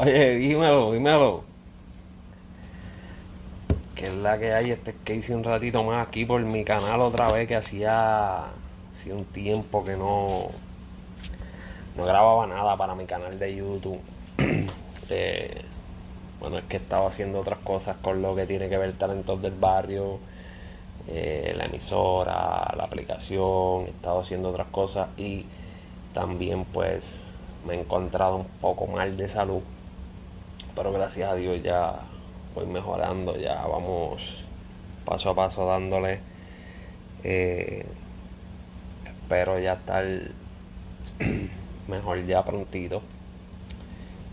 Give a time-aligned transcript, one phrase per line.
[0.00, 1.44] Oye, dímelo, dímelo.
[3.94, 6.64] Que es la que hay, este es que hice un ratito más aquí por mi
[6.64, 8.44] canal otra vez que hacía,
[8.96, 10.48] hacía un tiempo que no,
[11.94, 14.00] no grababa nada para mi canal de YouTube.
[15.10, 15.60] Eh,
[16.40, 19.52] bueno, es que estaba haciendo otras cosas con lo que tiene que ver talentos del
[19.52, 20.20] barrio,
[21.06, 25.44] eh, la emisora, la aplicación, he estado haciendo otras cosas y
[26.14, 27.04] también pues
[27.66, 29.60] me he encontrado un poco mal de salud,
[30.74, 32.00] pero gracias a Dios ya
[32.54, 34.22] voy mejorando, ya vamos
[35.04, 36.20] paso a paso dándole.
[37.24, 37.86] Eh,
[39.04, 40.04] espero ya estar
[41.88, 43.02] mejor ya prontito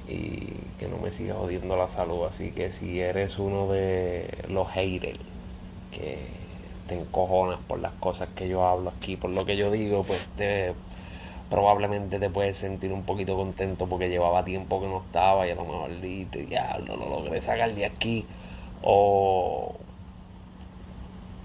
[0.07, 2.25] y que no me siga jodiendo la salud.
[2.25, 5.19] Así que si eres uno de los haters
[5.91, 6.27] que
[6.87, 10.25] te encojonas por las cosas que yo hablo aquí, por lo que yo digo, pues
[10.35, 10.73] te
[11.49, 15.55] probablemente te puedes sentir un poquito contento porque llevaba tiempo que no estaba y a
[15.55, 15.89] lo mejor
[16.49, 18.25] ya no lo logré sacar de aquí.
[18.81, 19.75] O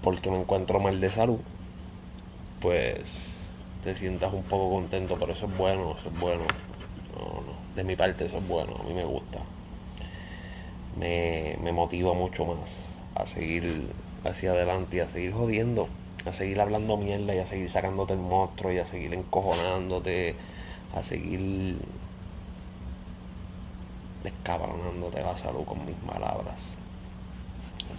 [0.01, 1.39] porque me encuentro mal de salud
[2.61, 3.01] pues
[3.83, 6.43] te sientas un poco contento pero eso es bueno eso es bueno.
[7.75, 9.39] De mi parte eso es bueno a mí me gusta.
[10.97, 12.69] Me, me motiva mucho más
[13.15, 13.89] a seguir
[14.23, 15.89] hacia adelante y a seguir jodiendo
[16.25, 20.35] a seguir hablando mierda y a seguir sacándote el monstruo y a seguir encojonándote,
[20.95, 21.77] a seguir
[24.23, 26.59] descabronándote la salud con mis palabras.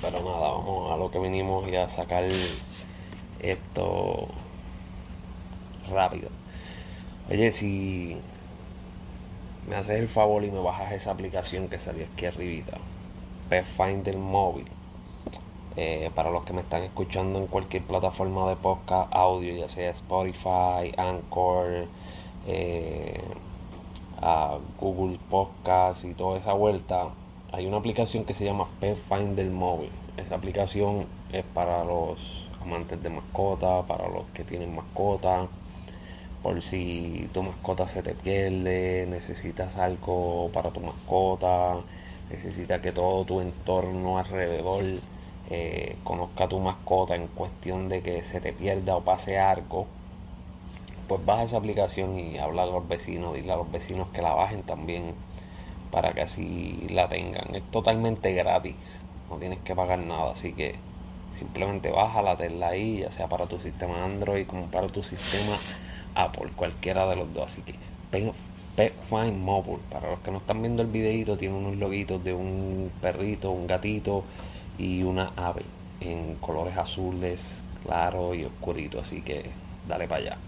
[0.01, 2.25] Pero nada, vamos a lo que venimos y a sacar
[3.41, 4.29] esto
[5.89, 6.29] rápido.
[7.31, 8.17] Oye, si
[9.69, 12.79] me haces el favor y me bajas esa aplicación que salió aquí arribita,
[13.49, 14.67] Pathfinder Móvil
[15.77, 19.91] eh, para los que me están escuchando en cualquier plataforma de podcast audio, ya sea
[19.91, 21.87] Spotify, Anchor,
[22.47, 23.21] eh,
[24.81, 27.11] Google Podcast y toda esa vuelta,
[27.53, 29.93] hay una aplicación que se llama Pathfinder Mobile.
[30.17, 32.19] Esa aplicación es para los
[32.63, 35.47] amantes de mascota, para los que tienen mascota,
[36.43, 41.77] por si tu mascota se te pierde, necesitas algo para tu mascota,
[42.31, 44.85] necesitas que todo tu entorno alrededor
[45.51, 49.87] eh, conozca a tu mascota en cuestión de que se te pierda o pase algo,
[51.09, 54.35] pues baja esa aplicación y habla a los vecinos, dile a los vecinos que la
[54.35, 55.15] bajen también
[55.93, 57.55] para que así la tengan.
[57.55, 58.75] Es totalmente gratis,
[59.31, 60.75] no tienes que pagar nada, así que
[61.39, 65.59] simplemente bájala, tenla ahí, ya sea para tu sistema Android como para tu sistema
[66.15, 67.53] Apple, cualquiera de los dos.
[67.53, 67.75] Así que
[68.77, 72.35] Pet Find Mobile, para los que no están viendo el videito, tiene unos loguitos de
[72.35, 74.25] un perrito, un gatito
[74.79, 75.63] y una ave
[76.01, 77.43] en colores azules,
[77.85, 79.51] claro y oscurito, así que
[79.89, 80.39] dale para allá.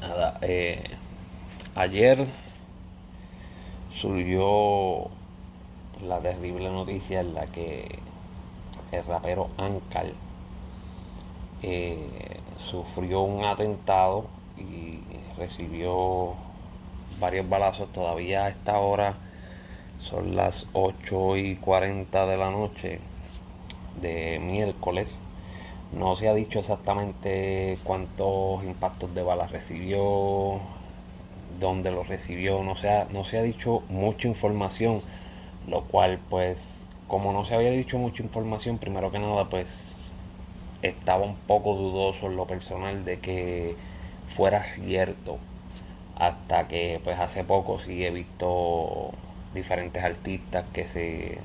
[0.00, 0.82] Nada, eh,
[1.74, 2.26] ayer
[4.00, 5.10] surgió
[6.02, 7.98] la terrible noticia en la que
[8.92, 10.12] el rapero Ankal
[11.62, 12.40] eh,
[12.70, 14.26] sufrió un atentado
[14.58, 14.98] y
[15.38, 16.34] recibió
[17.18, 19.14] varios balazos todavía a esta hora
[20.04, 23.00] son las 8 y 40 de la noche
[24.00, 25.10] de miércoles.
[25.92, 30.60] No se ha dicho exactamente cuántos impactos de balas recibió,
[31.58, 35.02] dónde los recibió, no se, ha, no se ha dicho mucha información,
[35.68, 36.58] lo cual pues
[37.08, 39.68] como no se había dicho mucha información, primero que nada pues
[40.82, 43.76] estaba un poco dudoso en lo personal de que
[44.36, 45.38] fuera cierto
[46.16, 49.12] hasta que pues hace poco sí he visto
[49.54, 51.38] diferentes artistas que se,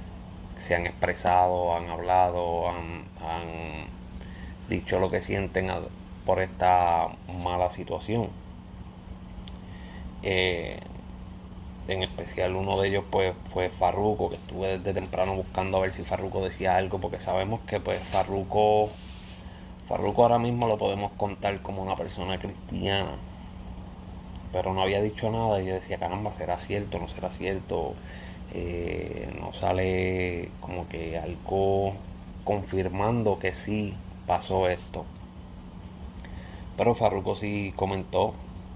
[0.60, 3.08] se han expresado, han hablado, han,
[4.68, 5.72] dicho lo que sienten
[6.26, 8.30] por esta mala situación.
[10.22, 10.80] Eh,
[11.88, 15.92] en especial uno de ellos pues fue Farruko, que estuve desde temprano buscando a ver
[15.92, 18.92] si Farruko decía algo, porque sabemos que pues Farruko,
[19.88, 23.16] Farruko ahora mismo lo podemos contar como una persona cristiana,
[24.52, 27.00] pero no había dicho nada y yo decía, caramba, ¿será cierto?
[27.00, 27.94] ¿No será cierto?
[28.54, 31.94] Eh, no sale como que algo
[32.44, 33.94] confirmando que sí
[34.26, 35.06] pasó esto.
[36.78, 38.34] Pero Farruko sí comentó,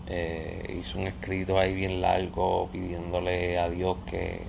[0.08, 4.42] eh, hizo un escrito ahí bien largo pidiéndole a Dios que,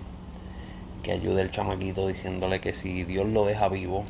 [1.03, 4.05] que ayude al chamaquito, diciéndole que si Dios lo deja vivo,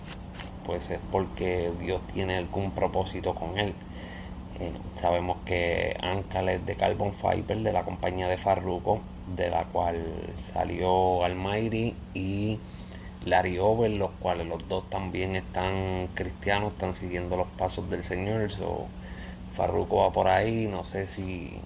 [0.67, 3.75] pues es porque Dios tiene algún propósito con él.
[4.61, 9.01] Eh, sabemos que Ankal es de Carbon Fiber, de la compañía de Farruko,
[9.37, 10.05] de la cual
[10.53, 12.59] salió Almighty y
[13.25, 18.51] Larry Over, los cuales los dos también están cristianos, están siguiendo los pasos del Señor.
[18.53, 18.87] So,
[19.57, 21.61] Farruko va por ahí, no sé si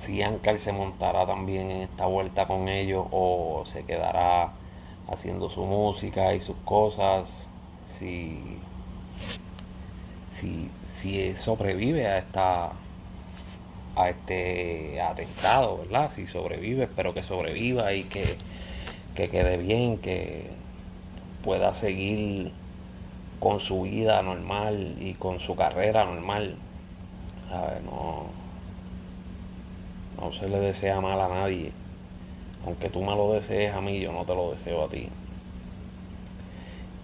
[0.00, 4.52] si Ankar se montará también en esta vuelta con ellos o se quedará
[5.08, 7.28] haciendo su música y sus cosas,
[7.98, 8.58] si,
[10.40, 10.70] si,
[11.00, 12.72] si sobrevive a esta
[13.96, 16.10] a este atentado, ¿verdad?
[16.14, 18.36] Si sobrevive, espero que sobreviva y que,
[19.14, 20.50] que quede bien, que
[21.42, 22.52] pueda seguir
[23.40, 26.56] con su vida normal y con su carrera normal.
[27.50, 28.26] Ver, no,
[30.20, 31.72] no se le desea mal a nadie.
[32.66, 35.08] Aunque tú me lo desees a mí, yo no te lo deseo a ti.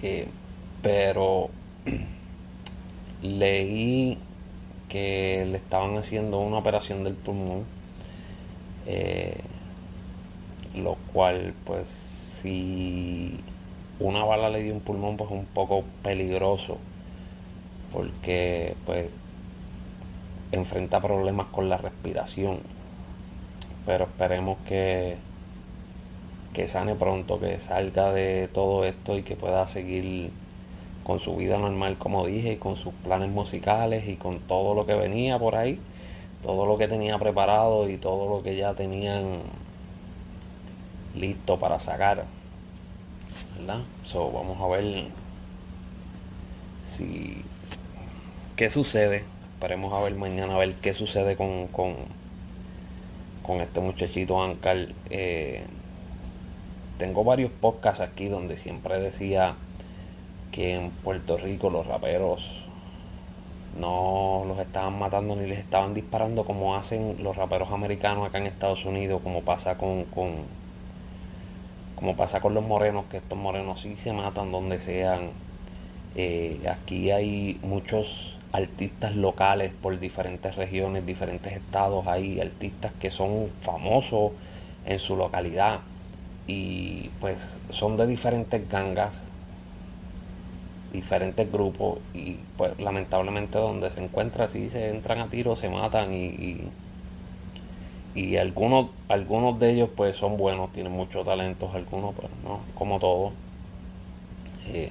[0.03, 0.29] Eh,
[0.83, 1.49] pero
[3.23, 4.19] leí
[4.89, 7.65] que le estaban haciendo una operación del pulmón,
[8.87, 9.41] eh,
[10.75, 11.87] lo cual pues
[12.43, 13.39] si
[14.01, 16.79] una bala le dio un pulmón pues un poco peligroso
[17.93, 19.09] porque pues
[20.51, 22.61] enfrenta problemas con la respiración.
[23.87, 25.17] Pero esperemos que
[26.53, 30.31] que sane pronto que salga de todo esto y que pueda seguir
[31.05, 34.87] con su vida normal como dije y con sus planes musicales y con todo lo
[34.87, 35.79] que venía por ahí
[36.43, 39.41] todo lo que tenía preparado y todo lo que ya tenían
[41.15, 42.25] listo para sacar
[43.59, 43.81] ¿verdad?
[44.05, 45.05] So, vamos a ver
[46.87, 47.45] si
[48.57, 49.25] qué sucede.
[49.55, 51.95] Esperemos a ver mañana a ver qué sucede con, con,
[53.43, 54.89] con este muchachito Ankar.
[55.11, 55.65] Eh,
[56.99, 59.55] tengo varios podcasts aquí donde siempre decía
[60.53, 62.41] que en Puerto Rico los raperos
[63.79, 68.47] no los estaban matando ni les estaban disparando como hacen los raperos americanos acá en
[68.47, 70.45] Estados Unidos, como pasa con, con
[71.97, 75.31] como pasa con los morenos, que estos morenos sí se matan donde sean.
[76.17, 83.51] Eh, aquí hay muchos artistas locales por diferentes regiones, diferentes estados, hay artistas que son
[83.63, 84.33] famosos
[84.85, 85.81] en su localidad
[86.47, 87.39] y pues
[87.71, 89.19] son de diferentes gangas,
[90.93, 96.13] diferentes grupos y pues lamentablemente donde se encuentra así se entran a tiro, se matan
[96.13, 96.69] y
[98.15, 102.99] y algunos algunos de ellos pues son buenos tienen muchos talentos algunos pues no como
[102.99, 103.33] todos
[104.69, 104.91] eh,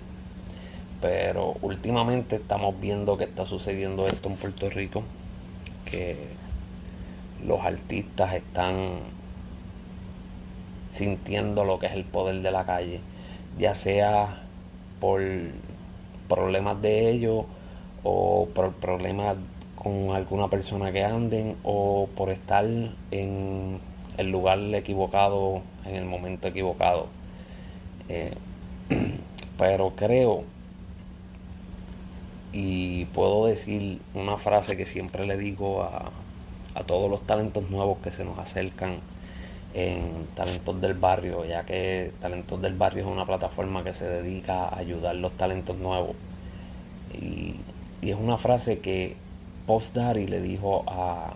[1.01, 5.03] pero últimamente estamos viendo que está sucediendo esto en Puerto Rico
[5.86, 6.18] que
[7.45, 9.00] los artistas están
[10.95, 13.01] sintiendo lo que es el poder de la calle
[13.59, 14.44] ya sea
[15.00, 15.21] por
[16.31, 17.44] problemas de ellos
[18.04, 19.36] o por problemas
[19.75, 22.66] con alguna persona que anden o por estar
[23.12, 23.80] en
[24.18, 27.07] el lugar equivocado en el momento equivocado.
[28.07, 28.33] Eh,
[29.57, 30.44] pero creo
[32.54, 36.12] y puedo decir una frase que siempre le digo a,
[36.75, 39.00] a todos los talentos nuevos que se nos acercan
[39.73, 44.65] en Talentos del Barrio, ya que Talentos del Barrio es una plataforma que se dedica
[44.65, 46.15] a ayudar los talentos nuevos.
[47.13, 47.56] Y,
[48.01, 49.15] es una frase que
[49.68, 51.33] Post Daddy le dijo a,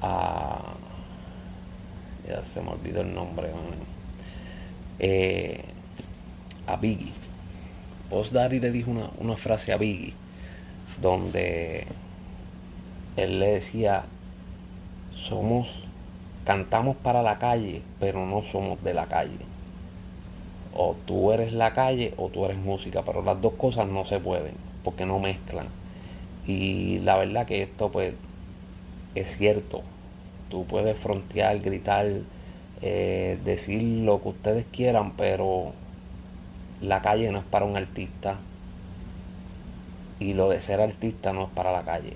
[0.00, 0.72] a
[2.26, 3.50] ya se me olvidó el nombre
[4.98, 5.62] eh,
[6.66, 7.12] a Biggie
[8.08, 10.14] Post Daddy le dijo una, una frase a Biggie
[11.02, 11.86] donde
[13.16, 14.06] él le decía
[15.28, 15.85] somos
[16.46, 19.44] cantamos para la calle pero no somos de la calle
[20.72, 24.18] o tú eres la calle o tú eres música pero las dos cosas no se
[24.20, 25.66] pueden porque no mezclan
[26.46, 28.14] y la verdad que esto pues
[29.16, 29.82] es cierto.
[30.50, 32.06] Tú puedes frontear, gritar,
[32.82, 35.72] eh, decir lo que ustedes quieran, pero
[36.80, 38.36] la calle no es para un artista.
[40.20, 42.14] Y lo de ser artista no es para la calle.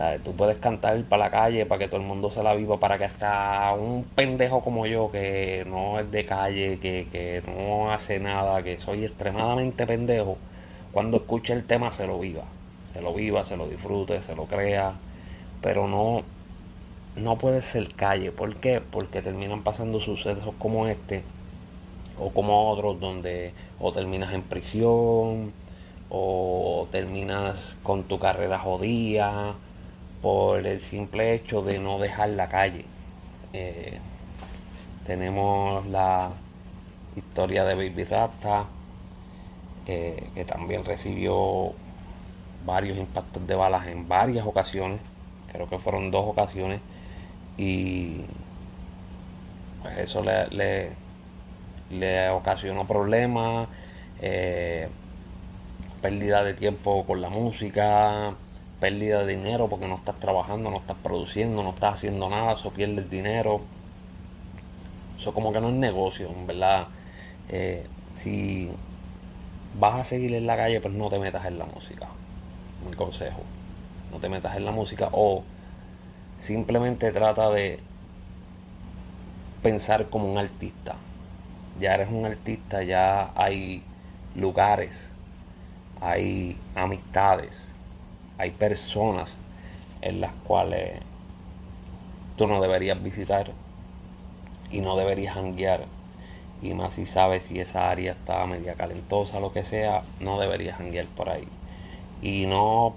[0.00, 2.80] Sea, tú puedes cantar para la calle, para que todo el mundo se la viva,
[2.80, 7.92] para que hasta un pendejo como yo, que no es de calle, que, que no
[7.92, 10.38] hace nada, que soy extremadamente pendejo,
[10.90, 12.44] cuando escuche el tema se lo viva,
[12.94, 14.94] se lo viva, se lo disfrute, se lo crea,
[15.60, 16.22] pero no,
[17.16, 18.32] no puede ser calle.
[18.32, 18.80] ¿Por qué?
[18.80, 21.24] Porque terminan pasando sucesos como este
[22.18, 25.52] o como otros donde o terminas en prisión
[26.08, 29.56] o terminas con tu carrera jodida
[30.22, 32.84] por el simple hecho de no dejar la calle.
[33.52, 33.98] Eh,
[35.06, 36.30] tenemos la
[37.16, 38.66] historia de Baby Rasta
[39.86, 41.74] que también recibió
[42.64, 45.00] varios impactos de balas en varias ocasiones,
[45.52, 46.80] creo que fueron dos ocasiones,
[47.56, 48.20] y
[49.82, 50.92] pues eso le,
[51.90, 53.68] le, ocasionó problemas,
[54.20, 54.88] eh,
[56.02, 58.34] pérdida de tiempo con la música,
[58.80, 62.70] pérdida de dinero porque no estás trabajando, no estás produciendo, no estás haciendo nada, eso
[62.70, 63.60] pierdes dinero.
[65.20, 66.88] Eso como que no es negocio, verdad.
[67.50, 68.70] Eh, si
[69.78, 72.08] vas a seguir en la calle, pues no te metas en la música.
[72.88, 73.42] Mi consejo.
[74.10, 75.44] No te metas en la música o
[76.42, 77.80] simplemente trata de
[79.62, 80.96] pensar como un artista.
[81.78, 83.82] Ya eres un artista, ya hay
[84.34, 85.10] lugares,
[86.00, 87.70] hay amistades,
[88.40, 89.38] hay personas
[90.00, 91.00] en las cuales
[92.36, 93.52] tú no deberías visitar
[94.70, 95.84] y no deberías hanguear.
[96.62, 100.80] Y más si sabes si esa área está media calentosa, lo que sea, no deberías
[100.80, 101.48] hanguear por ahí.
[102.22, 102.94] Y no,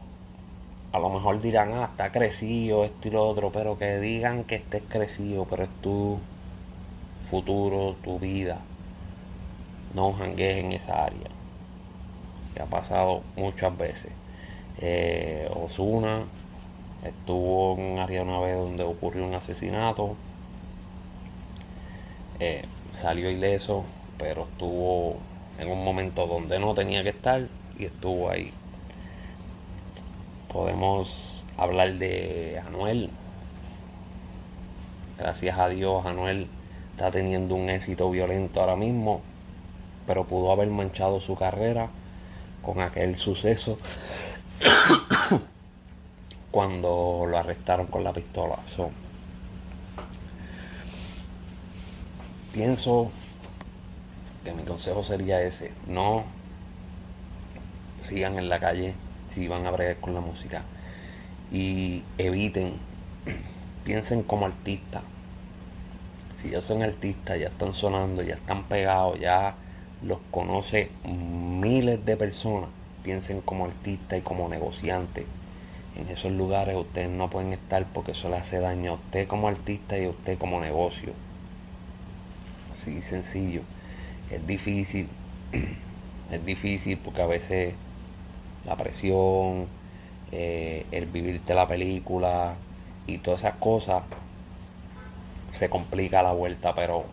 [0.93, 4.55] a lo mejor dirán, ah, está crecido, esto y lo otro, pero que digan que
[4.55, 6.19] estés crecido, pero es tu
[7.29, 8.59] futuro, tu vida.
[9.93, 11.29] No hanguees en esa área.
[12.55, 14.22] Que ha pasado muchas veces.
[14.79, 16.25] Eh, Osuna
[17.03, 20.15] estuvo en un área una vez donde ocurrió un asesinato
[22.39, 23.85] eh, salió ileso,
[24.17, 25.17] pero estuvo
[25.59, 28.51] en un momento donde no tenía que estar y estuvo ahí.
[30.51, 33.09] Podemos hablar de Anuel.
[35.17, 36.47] Gracias a Dios, Anuel
[36.91, 39.21] está teniendo un éxito violento ahora mismo,
[40.05, 41.89] pero pudo haber manchado su carrera
[42.61, 43.77] con aquel suceso
[46.51, 48.59] cuando lo arrestaron con la pistola.
[52.51, 53.11] Pienso
[54.43, 56.25] que mi consejo sería ese, no
[58.03, 58.93] sigan en la calle
[59.33, 60.63] si van a bregar con la música.
[61.51, 62.73] Y eviten,
[63.83, 65.01] piensen como artistas.
[66.41, 69.55] Si ya son artistas, ya están sonando, ya están pegados, ya
[70.03, 72.69] los conoce miles de personas,
[73.03, 75.25] piensen como artistas y como negociantes.
[75.95, 79.47] En esos lugares ustedes no pueden estar porque eso le hace daño a usted como
[79.47, 81.13] artista y a usted como negocio
[82.83, 83.61] así sencillo.
[84.29, 85.07] Es difícil,
[86.31, 87.73] es difícil porque a veces
[88.65, 89.67] la presión,
[90.31, 92.55] eh, el vivirte la película
[93.07, 94.03] y todas esas cosas
[95.53, 97.05] se complica la vuelta, pero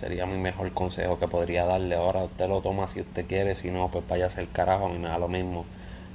[0.00, 1.96] sería mi mejor consejo que podría darle.
[1.96, 4.88] Ahora usted lo toma si usted quiere, si no, pues vaya a hacer carajo, a
[4.88, 5.64] mí me da lo mismo.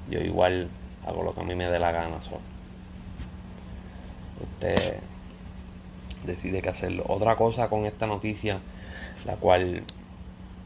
[0.10, 0.70] Yo igual
[1.06, 2.18] hago lo que a mí me dé la gana.
[4.42, 4.96] Usted
[6.26, 7.04] decide que hacerlo.
[7.08, 8.60] Otra cosa con esta noticia,
[9.26, 9.84] la cual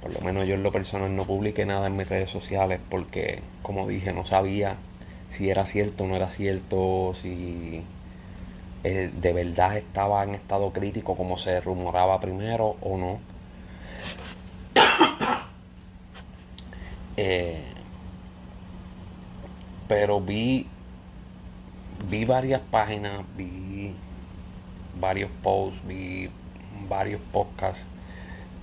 [0.02, 3.42] por lo menos yo en lo personal no publiqué nada en mis redes sociales porque,
[3.62, 4.76] como dije, no sabía
[5.32, 7.84] si era cierto o no era cierto, si
[8.84, 13.20] eh, de verdad estaba en estado crítico como se rumoraba primero o no.
[17.16, 17.62] Eh,
[19.88, 20.68] pero vi
[22.10, 23.94] vi varias páginas, vi
[25.00, 26.30] varios posts, vi
[26.88, 27.86] varios podcasts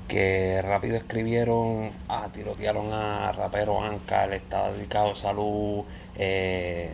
[0.09, 5.85] que rápido escribieron, ah, tirotearon a rapero Anka, le está dedicado a salud.
[6.17, 6.93] Eh,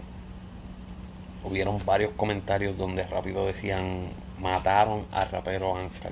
[1.47, 6.11] hubieron varios comentarios donde rápido decían, mataron a rapero Anka.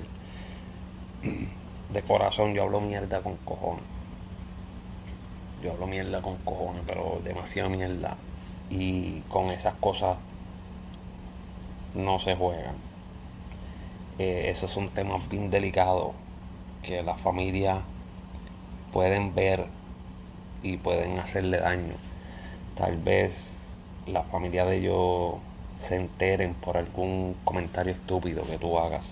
[1.93, 3.83] De corazón yo hablo mierda con cojones.
[5.61, 8.17] Yo hablo mierda con cojones, pero demasiada mierda.
[8.69, 10.17] Y con esas cosas
[11.93, 12.75] no se juegan.
[14.17, 16.13] Eh, esos son temas bien delicados
[16.81, 17.79] que las familias
[18.91, 19.65] pueden ver
[20.63, 21.95] y pueden hacerle daño.
[22.75, 23.54] Tal vez
[24.07, 25.35] la familia de ellos
[25.79, 29.05] se enteren por algún comentario estúpido que tú hagas.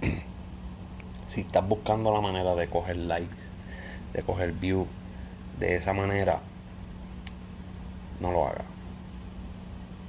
[1.28, 3.36] si estás buscando la manera de coger likes,
[4.12, 4.88] de coger views,
[5.58, 6.40] de esa manera,
[8.20, 8.66] no lo hagas.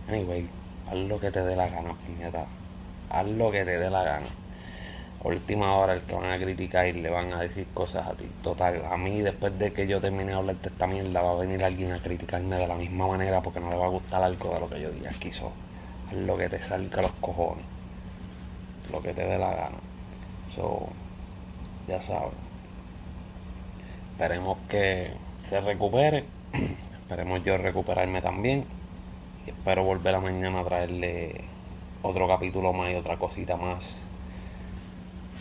[0.08, 0.48] Anyway,
[0.90, 2.46] haz lo que te dé la gana, puñeta
[3.10, 4.28] haz lo que te dé la gana.
[5.24, 8.26] Última hora el que van a criticar y le van a decir cosas a ti.
[8.42, 11.64] Total, a mí después de que yo termine de hablarte esta mierda va a venir
[11.64, 14.60] alguien a criticarme de la misma manera porque no le va a gustar algo de
[14.60, 15.12] lo que yo diga.
[15.20, 15.52] Quiso
[16.14, 17.66] lo que te salga los cojones.
[18.92, 19.78] Lo que te dé la gana.
[20.56, 20.88] So,
[21.88, 22.34] ya sabes.
[24.12, 25.14] Esperemos que
[25.50, 26.26] se recupere.
[27.02, 28.66] Esperemos yo recuperarme también.
[29.46, 31.42] Y espero volver a mañana a traerle
[32.02, 33.84] otro capítulo más y otra cosita más.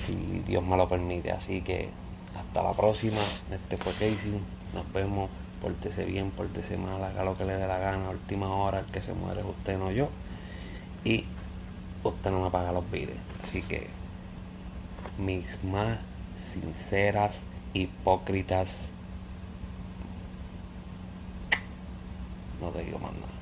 [0.07, 1.33] Si Dios me lo permite.
[1.33, 1.91] Así que
[2.37, 3.21] hasta la próxima.
[3.51, 4.41] Este fue Casey.
[4.75, 5.31] Nos vemos.
[5.61, 8.11] Pórtese bien, pórtese mal, haga lo que le dé la gana.
[8.11, 10.09] Última hora, el que se muere usted, no yo.
[11.05, 11.25] Y
[12.05, 13.19] usted no me paga los videos.
[13.43, 13.89] Así que
[15.19, 15.99] mis más
[16.53, 17.35] sinceras,
[17.75, 18.69] hipócritas.
[22.61, 23.38] No te digo más nada.